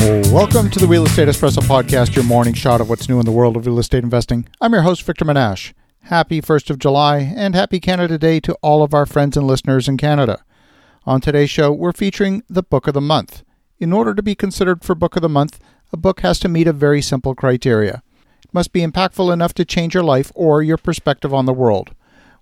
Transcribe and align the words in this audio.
Welcome 0.00 0.70
to 0.70 0.78
the 0.78 0.86
Real 0.88 1.04
Estate 1.04 1.28
Espresso 1.28 1.60
Podcast, 1.60 2.16
your 2.16 2.24
morning 2.24 2.54
shot 2.54 2.80
of 2.80 2.88
what's 2.88 3.06
new 3.06 3.18
in 3.18 3.26
the 3.26 3.30
world 3.30 3.54
of 3.54 3.66
real 3.66 3.78
estate 3.78 4.02
investing. 4.02 4.48
I'm 4.58 4.72
your 4.72 4.80
host, 4.80 5.02
Victor 5.02 5.26
Menasce. 5.26 5.74
Happy 6.04 6.40
1st 6.40 6.70
of 6.70 6.78
July 6.78 7.18
and 7.18 7.54
happy 7.54 7.80
Canada 7.80 8.16
Day 8.16 8.40
to 8.40 8.56
all 8.62 8.82
of 8.82 8.94
our 8.94 9.04
friends 9.04 9.36
and 9.36 9.46
listeners 9.46 9.88
in 9.88 9.98
Canada. 9.98 10.42
On 11.04 11.20
today's 11.20 11.50
show, 11.50 11.70
we're 11.70 11.92
featuring 11.92 12.42
the 12.48 12.62
Book 12.62 12.86
of 12.86 12.94
the 12.94 13.02
Month. 13.02 13.42
In 13.78 13.92
order 13.92 14.14
to 14.14 14.22
be 14.22 14.34
considered 14.34 14.82
for 14.82 14.94
Book 14.94 15.16
of 15.16 15.22
the 15.22 15.28
Month, 15.28 15.60
a 15.92 15.98
book 15.98 16.20
has 16.20 16.38
to 16.38 16.48
meet 16.48 16.66
a 16.66 16.72
very 16.72 17.02
simple 17.02 17.34
criteria. 17.34 18.02
It 18.42 18.54
must 18.54 18.72
be 18.72 18.80
impactful 18.80 19.30
enough 19.30 19.52
to 19.52 19.66
change 19.66 19.92
your 19.92 20.02
life 20.02 20.32
or 20.34 20.62
your 20.62 20.78
perspective 20.78 21.34
on 21.34 21.44
the 21.44 21.52
world. 21.52 21.94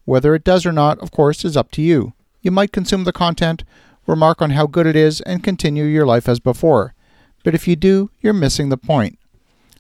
Whether 0.04 0.36
it 0.36 0.44
does 0.44 0.64
or 0.64 0.72
not, 0.72 1.00
of 1.00 1.10
course, 1.10 1.44
is 1.44 1.56
up 1.56 1.72
to 1.72 1.82
you. 1.82 2.12
You 2.40 2.52
might 2.52 2.70
consume 2.70 3.02
the 3.02 3.12
content, 3.12 3.64
remark 4.06 4.40
on 4.40 4.50
how 4.50 4.68
good 4.68 4.86
it 4.86 4.94
is, 4.94 5.20
and 5.22 5.42
continue 5.42 5.82
your 5.82 6.06
life 6.06 6.28
as 6.28 6.38
before. 6.38 6.94
But 7.48 7.54
if 7.54 7.66
you 7.66 7.76
do, 7.76 8.10
you're 8.20 8.34
missing 8.34 8.68
the 8.68 8.76
point. 8.76 9.18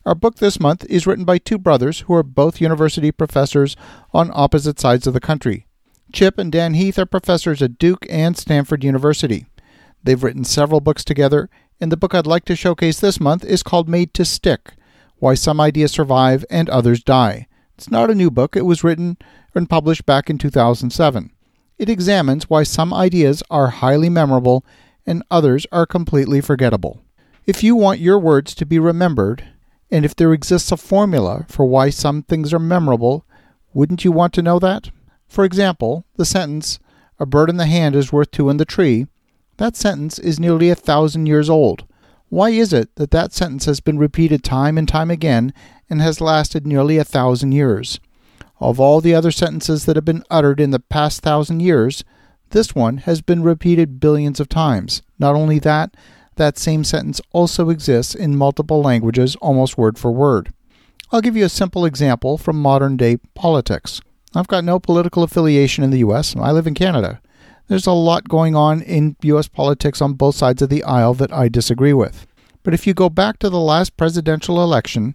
Our 0.06 0.14
book 0.14 0.36
this 0.36 0.58
month 0.58 0.86
is 0.88 1.06
written 1.06 1.26
by 1.26 1.36
two 1.36 1.58
brothers 1.58 2.00
who 2.00 2.14
are 2.14 2.22
both 2.22 2.62
university 2.62 3.12
professors 3.12 3.76
on 4.10 4.30
opposite 4.32 4.80
sides 4.80 5.06
of 5.06 5.12
the 5.12 5.20
country. 5.20 5.66
Chip 6.10 6.38
and 6.38 6.50
Dan 6.50 6.72
Heath 6.72 6.98
are 6.98 7.04
professors 7.04 7.60
at 7.60 7.76
Duke 7.76 8.06
and 8.08 8.38
Stanford 8.38 8.84
University. 8.84 9.44
They've 10.02 10.22
written 10.22 10.44
several 10.44 10.80
books 10.80 11.04
together, 11.04 11.50
and 11.78 11.92
the 11.92 11.98
book 11.98 12.14
I'd 12.14 12.26
like 12.26 12.46
to 12.46 12.56
showcase 12.56 13.00
this 13.00 13.20
month 13.20 13.44
is 13.44 13.62
called 13.62 13.86
Made 13.86 14.14
to 14.14 14.24
Stick 14.24 14.72
Why 15.18 15.34
Some 15.34 15.60
Ideas 15.60 15.92
Survive 15.92 16.46
and 16.48 16.70
Others 16.70 17.04
Die. 17.04 17.48
It's 17.76 17.90
not 17.90 18.10
a 18.10 18.14
new 18.14 18.30
book, 18.30 18.56
it 18.56 18.64
was 18.64 18.82
written 18.82 19.18
and 19.54 19.68
published 19.68 20.06
back 20.06 20.30
in 20.30 20.38
2007. 20.38 21.32
It 21.76 21.90
examines 21.90 22.48
why 22.48 22.62
some 22.62 22.94
ideas 22.94 23.42
are 23.50 23.68
highly 23.68 24.08
memorable 24.08 24.64
and 25.04 25.22
others 25.30 25.66
are 25.70 25.84
completely 25.84 26.40
forgettable. 26.40 27.02
If 27.48 27.62
you 27.62 27.76
want 27.76 27.98
your 27.98 28.18
words 28.18 28.54
to 28.56 28.66
be 28.66 28.78
remembered, 28.78 29.42
and 29.90 30.04
if 30.04 30.14
there 30.14 30.34
exists 30.34 30.70
a 30.70 30.76
formula 30.76 31.46
for 31.48 31.64
why 31.64 31.88
some 31.88 32.22
things 32.22 32.52
are 32.52 32.58
memorable, 32.58 33.24
wouldn't 33.72 34.04
you 34.04 34.12
want 34.12 34.34
to 34.34 34.42
know 34.42 34.58
that? 34.58 34.90
For 35.28 35.46
example, 35.46 36.04
the 36.16 36.26
sentence, 36.26 36.78
a 37.18 37.24
bird 37.24 37.48
in 37.48 37.56
the 37.56 37.64
hand 37.64 37.96
is 37.96 38.12
worth 38.12 38.32
two 38.32 38.50
in 38.50 38.58
the 38.58 38.66
tree, 38.66 39.06
that 39.56 39.76
sentence 39.76 40.18
is 40.18 40.38
nearly 40.38 40.68
a 40.68 40.74
thousand 40.74 41.24
years 41.24 41.48
old. 41.48 41.86
Why 42.28 42.50
is 42.50 42.74
it 42.74 42.94
that 42.96 43.12
that 43.12 43.32
sentence 43.32 43.64
has 43.64 43.80
been 43.80 43.96
repeated 43.96 44.44
time 44.44 44.76
and 44.76 44.86
time 44.86 45.10
again 45.10 45.54
and 45.88 46.02
has 46.02 46.20
lasted 46.20 46.66
nearly 46.66 46.98
a 46.98 47.02
thousand 47.02 47.52
years? 47.52 47.98
Of 48.60 48.78
all 48.78 49.00
the 49.00 49.14
other 49.14 49.30
sentences 49.30 49.86
that 49.86 49.96
have 49.96 50.04
been 50.04 50.24
uttered 50.30 50.60
in 50.60 50.70
the 50.70 50.80
past 50.80 51.22
thousand 51.22 51.60
years, 51.60 52.04
this 52.50 52.74
one 52.74 52.98
has 52.98 53.22
been 53.22 53.42
repeated 53.42 54.00
billions 54.00 54.38
of 54.38 54.50
times. 54.50 55.00
Not 55.18 55.34
only 55.34 55.58
that, 55.60 55.94
that 56.38 56.58
same 56.58 56.82
sentence 56.82 57.20
also 57.32 57.70
exists 57.70 58.14
in 58.14 58.36
multiple 58.36 58.80
languages 58.82 59.36
almost 59.36 59.76
word 59.76 59.98
for 59.98 60.10
word. 60.10 60.52
I'll 61.12 61.20
give 61.20 61.36
you 61.36 61.44
a 61.44 61.50
simple 61.50 61.84
example 61.84 62.38
from 62.38 62.60
modern 62.60 62.96
day 62.96 63.18
politics. 63.34 64.00
I've 64.34 64.48
got 64.48 64.64
no 64.64 64.78
political 64.78 65.22
affiliation 65.22 65.84
in 65.84 65.90
the 65.90 65.98
US, 65.98 66.34
I 66.36 66.50
live 66.50 66.66
in 66.66 66.74
Canada. 66.74 67.20
There's 67.68 67.86
a 67.86 67.92
lot 67.92 68.28
going 68.28 68.56
on 68.56 68.80
in 68.80 69.16
US 69.22 69.48
politics 69.48 70.00
on 70.00 70.14
both 70.14 70.34
sides 70.34 70.62
of 70.62 70.70
the 70.70 70.84
aisle 70.84 71.14
that 71.14 71.32
I 71.32 71.48
disagree 71.48 71.92
with. 71.92 72.26
But 72.62 72.74
if 72.74 72.86
you 72.86 72.94
go 72.94 73.08
back 73.08 73.38
to 73.38 73.50
the 73.50 73.60
last 73.60 73.96
presidential 73.96 74.62
election, 74.62 75.14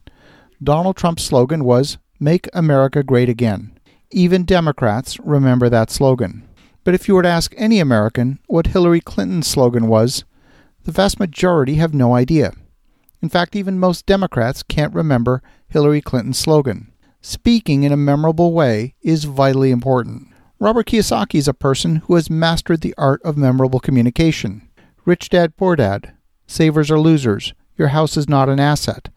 Donald 0.62 0.96
Trump's 0.96 1.24
slogan 1.24 1.66
was 1.66 1.98
Make 2.20 2.48
America 2.54 3.04
Great 3.04 3.30
Again. 3.30 3.78
Even 4.12 4.46
Democrats 4.46 5.20
remember 5.20 5.70
that 5.70 5.90
slogan. 5.90 6.48
But 6.84 6.94
if 6.94 7.08
you 7.08 7.16
were 7.16 7.24
to 7.24 7.30
ask 7.30 7.54
any 7.58 7.80
American 7.80 8.40
what 8.48 8.68
Hillary 8.68 9.02
Clinton's 9.02 9.48
slogan 9.48 9.88
was, 9.88 10.24
the 10.84 10.92
vast 10.92 11.20
majority 11.20 11.76
have 11.76 11.94
no 11.94 12.16
idea. 12.16 12.54
In 13.22 13.30
fact, 13.30 13.56
even 13.56 13.80
most 13.80 14.06
Democrats 14.06 14.64
can't 14.64 14.94
remember 14.94 15.42
Hillary 15.70 16.02
Clinton's 16.02 16.38
slogan. 16.38 16.92
Speaking 17.22 17.84
in 17.84 17.94
a 17.94 17.98
memorable 17.98 18.52
way 18.52 18.96
is 19.02 19.24
vitally 19.24 19.72
important. 19.72 20.28
Robert 20.60 20.88
Kiyosaki 20.88 21.36
is 21.36 21.48
a 21.48 21.54
person 21.54 21.98
who 22.06 22.16
has 22.16 22.30
mastered 22.30 22.82
the 22.82 22.94
art 22.98 23.22
of 23.24 23.38
memorable 23.38 23.80
communication. 23.80 24.68
Rich 25.06 25.30
Dad 25.30 25.56
Poor 25.56 25.76
Dad, 25.76 26.14
Savers 26.48 26.92
are 26.92 27.00
Losers, 27.00 27.54
Your 27.78 27.90
House 27.90 28.18
is 28.18 28.28
Not 28.28 28.50
an 28.50 28.60
Asset. 28.60 29.10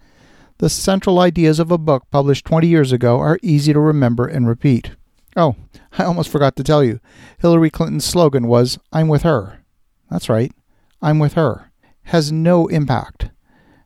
The 0.59 0.71
central 0.71 1.19
ideas 1.19 1.59
of 1.59 1.71
a 1.71 1.79
book 1.79 2.05
published 2.11 2.47
20 2.47 2.67
years 2.67 2.93
ago 2.93 3.19
are 3.19 3.39
easy 3.43 3.73
to 3.73 3.81
remember 3.81 4.27
and 4.27 4.49
repeat. 4.49 4.93
Oh, 5.37 5.57
I 5.99 6.05
almost 6.05 6.31
forgot 6.31 6.57
to 6.57 6.65
tell 6.65 6.83
you. 6.83 7.01
Hillary 7.39 7.71
Clinton's 7.71 8.05
slogan 8.05 8.47
was, 8.47 8.79
I'm 8.93 9.09
with 9.09 9.23
her. 9.23 9.65
That's 10.11 10.29
right. 10.29 10.53
I'm 11.03 11.19
with 11.19 11.35
her, 11.35 11.71
has 12.05 12.33
no 12.33 12.67
impact. 12.67 13.31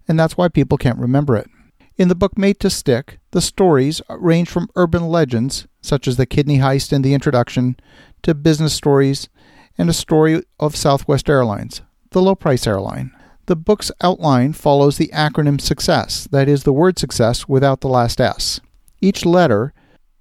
And 0.08 0.18
that's 0.18 0.36
why 0.36 0.48
people 0.48 0.78
can't 0.78 0.98
remember 0.98 1.36
it. 1.36 1.48
In 1.96 2.08
the 2.08 2.14
book 2.14 2.38
Made 2.38 2.58
to 2.60 2.70
Stick, 2.70 3.18
the 3.32 3.40
stories 3.40 4.00
range 4.08 4.48
from 4.48 4.70
urban 4.74 5.08
legends, 5.08 5.66
such 5.82 6.08
as 6.08 6.16
the 6.16 6.26
kidney 6.26 6.58
heist 6.58 6.92
in 6.92 7.02
the 7.02 7.14
introduction, 7.14 7.76
to 8.22 8.34
business 8.34 8.72
stories 8.72 9.28
and 9.76 9.88
a 9.88 9.94
story 9.94 10.42
of 10.58 10.76
Southwest 10.76 11.28
Airlines, 11.28 11.82
the 12.10 12.22
low 12.22 12.34
price 12.34 12.66
airline. 12.66 13.12
The 13.46 13.56
book's 13.56 13.90
outline 14.02 14.52
follows 14.52 14.96
the 14.96 15.10
acronym 15.12 15.60
SUCCESS, 15.60 16.28
that 16.30 16.48
is, 16.48 16.62
the 16.62 16.72
word 16.72 16.98
success 16.98 17.48
without 17.48 17.80
the 17.80 17.88
last 17.88 18.20
S. 18.20 18.60
Each 19.00 19.24
letter 19.24 19.72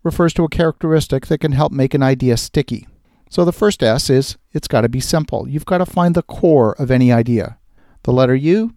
refers 0.03 0.33
to 0.33 0.43
a 0.43 0.49
characteristic 0.49 1.27
that 1.27 1.39
can 1.39 1.51
help 1.51 1.71
make 1.71 1.93
an 1.93 2.03
idea 2.03 2.37
sticky. 2.37 2.87
So 3.29 3.45
the 3.45 3.51
first 3.51 3.83
S 3.83 4.09
is 4.09 4.37
it's 4.51 4.67
got 4.67 4.81
to 4.81 4.89
be 4.89 4.99
simple. 4.99 5.47
You've 5.47 5.65
got 5.65 5.77
to 5.77 5.85
find 5.85 6.15
the 6.15 6.23
core 6.23 6.73
of 6.73 6.89
any 6.89 7.11
idea. 7.11 7.59
The 8.03 8.11
letter 8.11 8.35
U, 8.35 8.73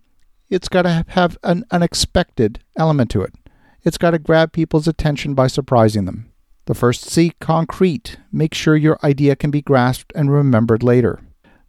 it's 0.51 0.69
got 0.69 0.83
to 0.83 1.07
have 1.09 1.39
an 1.43 1.65
unexpected 1.71 2.61
element 2.77 3.11
to 3.13 3.23
it. 3.23 3.33
It's 3.83 3.99
got 3.99 4.11
to 4.11 4.19
grab 4.19 4.53
people's 4.53 4.87
attention 4.87 5.35
by 5.35 5.47
surprising 5.47 6.05
them. 6.05 6.31
The 6.67 6.75
first 6.75 7.07
C, 7.07 7.33
concrete. 7.41 8.19
Make 8.31 8.53
sure 8.53 8.77
your 8.77 8.99
idea 9.03 9.35
can 9.35 9.51
be 9.51 9.63
grasped 9.63 10.13
and 10.15 10.31
remembered 10.31 10.83
later. 10.83 11.21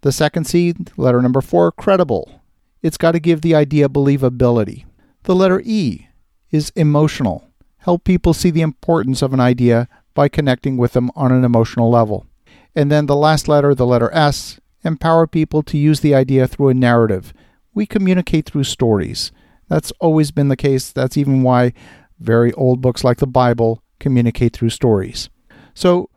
The 0.02 0.12
second 0.12 0.46
C, 0.46 0.76
letter 0.98 1.22
number 1.22 1.42
four, 1.42 1.72
credible. 1.72 2.42
It's 2.82 2.98
got 2.98 3.14
to 3.14 3.20
give 3.20 3.42
the 3.42 3.56
idea 3.56 3.88
believability. 3.88 4.84
The 5.24 5.34
letter 5.34 5.62
E 5.64 6.10
is 6.52 6.74
emotional. 6.76 7.48
Help 7.78 8.04
people 8.04 8.34
see 8.34 8.52
the 8.52 8.62
importance 8.62 9.22
of 9.22 9.34
an 9.34 9.40
idea 9.40 9.88
by 10.14 10.28
connecting 10.28 10.76
with 10.76 10.92
them 10.92 11.10
on 11.16 11.32
an 11.32 11.46
emotional 11.46 11.90
level. 11.90 12.28
And 12.76 12.92
then 12.92 13.06
the 13.06 13.16
last 13.16 13.48
letter, 13.48 13.76
the 13.76 13.86
letter 13.86 14.14
S, 14.14 14.60
empower 14.84 15.28
people 15.28 15.64
to 15.64 15.78
use 15.78 16.00
the 16.00 16.16
idea 16.16 16.48
through 16.48 16.70
a 16.70 16.74
narrative. 16.74 17.34
We 17.74 17.86
communicate 17.86 18.46
through 18.46 18.66
stories. 18.66 19.32
That's 19.70 19.92
always 20.00 20.32
been 20.32 20.50
the 20.50 20.56
case. 20.56 20.92
That's 20.92 21.18
even 21.18 21.44
why 21.44 21.74
very 22.20 22.54
old 22.54 22.82
books 22.82 23.04
like 23.04 23.18
the 23.18 23.28
Bible 23.28 23.84
communicate 24.00 24.54
through 24.54 24.70
stories. 24.70 25.30
So, 25.74 26.10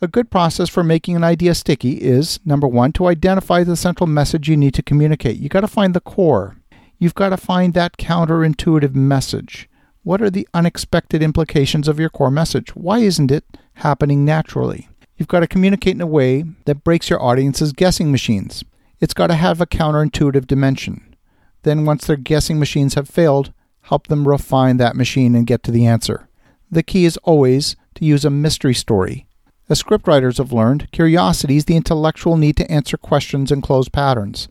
a 0.00 0.06
good 0.06 0.30
process 0.30 0.68
for 0.68 0.84
making 0.84 1.16
an 1.16 1.24
idea 1.24 1.54
sticky 1.54 1.94
is 1.94 2.38
number 2.44 2.68
one, 2.68 2.92
to 2.92 3.06
identify 3.06 3.64
the 3.64 3.76
central 3.76 4.06
message 4.06 4.48
you 4.48 4.56
need 4.56 4.74
to 4.74 4.82
communicate. 4.82 5.38
You've 5.38 5.50
got 5.50 5.62
to 5.62 5.68
find 5.68 5.92
the 5.92 6.00
core. 6.00 6.56
You've 6.98 7.14
got 7.14 7.30
to 7.30 7.36
find 7.36 7.74
that 7.74 7.96
counterintuitive 7.96 8.94
message. 8.94 9.68
What 10.04 10.22
are 10.22 10.30
the 10.30 10.48
unexpected 10.54 11.22
implications 11.22 11.88
of 11.88 11.98
your 11.98 12.10
core 12.10 12.30
message? 12.30 12.74
Why 12.76 12.98
isn't 12.98 13.32
it 13.32 13.44
happening 13.74 14.24
naturally? 14.24 14.88
You've 15.18 15.28
got 15.28 15.40
to 15.40 15.48
communicate 15.48 15.96
in 15.96 16.00
a 16.00 16.06
way 16.06 16.44
that 16.66 16.84
breaks 16.84 17.10
your 17.10 17.20
audience's 17.20 17.72
guessing 17.72 18.12
machines. 18.12 18.62
It's 19.00 19.14
got 19.14 19.26
to 19.26 19.34
have 19.34 19.60
a 19.60 19.66
counterintuitive 19.66 20.46
dimension. 20.46 21.16
Then, 21.64 21.84
once 21.84 22.06
their 22.06 22.16
guessing 22.16 22.60
machines 22.60 22.94
have 22.94 23.08
failed, 23.08 23.52
help 23.82 24.06
them 24.06 24.28
refine 24.28 24.76
that 24.76 24.94
machine 24.94 25.34
and 25.34 25.46
get 25.46 25.64
to 25.64 25.72
the 25.72 25.86
answer. 25.86 26.28
The 26.70 26.84
key 26.84 27.04
is 27.04 27.16
always 27.24 27.74
to 27.96 28.04
use 28.04 28.24
a 28.24 28.30
mystery 28.30 28.74
story. 28.74 29.26
As 29.68 29.82
scriptwriters 29.82 30.38
have 30.38 30.52
learned, 30.52 30.90
curiosity 30.92 31.56
is 31.56 31.64
the 31.64 31.76
intellectual 31.76 32.36
need 32.36 32.56
to 32.58 32.70
answer 32.70 32.96
questions 32.96 33.50
and 33.50 33.60
close 33.60 33.88
patterns. 33.88 34.48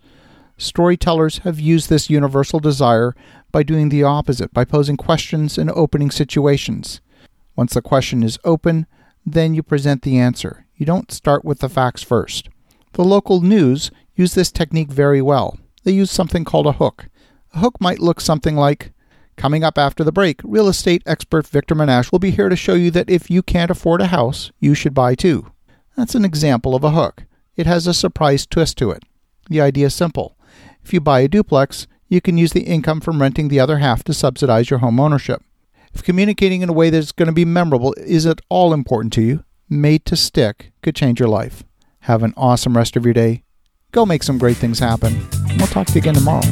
Storytellers 0.57 1.39
have 1.39 1.61
used 1.61 1.89
this 1.89 2.09
universal 2.09 2.59
desire 2.59 3.15
by 3.53 3.63
doing 3.63 3.87
the 3.87 4.03
opposite, 4.03 4.53
by 4.53 4.65
posing 4.65 4.97
questions 4.97 5.57
and 5.57 5.71
opening 5.71 6.11
situations. 6.11 6.99
Once 7.55 7.73
the 7.73 7.81
question 7.81 8.21
is 8.21 8.37
open, 8.43 8.85
then 9.27 9.53
you 9.53 9.61
present 9.61 10.01
the 10.01 10.17
answer. 10.17 10.65
You 10.75 10.85
don't 10.85 11.11
start 11.11 11.45
with 11.45 11.59
the 11.59 11.69
facts 11.69 12.01
first. 12.01 12.49
The 12.93 13.03
local 13.03 13.41
news 13.41 13.91
use 14.15 14.33
this 14.33 14.51
technique 14.51 14.89
very 14.89 15.21
well. 15.21 15.59
They 15.83 15.91
use 15.91 16.09
something 16.09 16.45
called 16.45 16.65
a 16.65 16.73
hook. 16.73 17.09
A 17.53 17.59
hook 17.59 17.79
might 17.79 17.99
look 17.99 18.21
something 18.21 18.55
like 18.55 18.91
Coming 19.37 19.63
up 19.63 19.77
after 19.77 20.03
the 20.03 20.11
break, 20.11 20.41
real 20.43 20.67
estate 20.67 21.03
expert 21.05 21.45
Victor 21.45 21.75
Menasce 21.75 22.11
will 22.11 22.17
be 22.17 22.31
here 22.31 22.49
to 22.49 22.55
show 22.55 22.73
you 22.73 22.89
that 22.91 23.09
if 23.09 23.29
you 23.29 23.43
can't 23.43 23.69
afford 23.69 24.01
a 24.01 24.07
house, 24.07 24.51
you 24.59 24.73
should 24.73 24.95
buy 24.95 25.13
two. 25.13 25.51
That's 25.95 26.15
an 26.15 26.25
example 26.25 26.73
of 26.75 26.83
a 26.83 26.89
hook. 26.89 27.25
It 27.55 27.67
has 27.67 27.85
a 27.85 27.93
surprise 27.93 28.47
twist 28.47 28.79
to 28.79 28.89
it. 28.89 29.03
The 29.47 29.61
idea 29.61 29.85
is 29.85 29.95
simple. 29.95 30.35
If 30.83 30.91
you 30.91 30.99
buy 30.99 31.19
a 31.19 31.27
duplex, 31.27 31.85
you 32.07 32.19
can 32.19 32.39
use 32.39 32.53
the 32.53 32.63
income 32.63 32.99
from 32.99 33.21
renting 33.21 33.49
the 33.49 33.59
other 33.59 33.77
half 33.77 34.03
to 34.05 34.13
subsidize 34.13 34.71
your 34.71 34.79
home 34.79 34.99
ownership. 34.99 35.43
If 35.97 36.03
communicating 36.03 36.61
in 36.61 36.69
a 36.69 36.73
way 36.73 36.91
that's 36.91 37.11
going 37.11 37.25
to 37.25 37.33
be 37.33 37.43
memorable 37.43 37.95
is 37.97 38.27
at 38.27 38.39
all 38.49 38.71
important 38.71 39.11
to 39.13 39.23
you, 39.23 39.43
made 39.67 40.05
to 40.05 40.15
stick 40.15 40.71
could 40.83 40.95
change 40.95 41.19
your 41.19 41.27
life. 41.27 41.63
Have 42.01 42.21
an 42.21 42.35
awesome 42.37 42.77
rest 42.77 42.95
of 42.95 43.03
your 43.03 43.15
day. 43.15 43.41
Go 43.93 44.05
make 44.05 44.21
some 44.21 44.37
great 44.37 44.57
things 44.57 44.77
happen. 44.77 45.27
We'll 45.57 45.65
talk 45.65 45.87
to 45.87 45.93
you 45.93 46.01
again 46.01 46.13
tomorrow. 46.13 46.45